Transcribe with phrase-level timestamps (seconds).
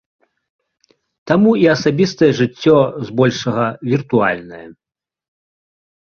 [1.31, 2.77] Таму і асабістае жыццё,
[3.11, 4.65] збольшага, віртуальнае.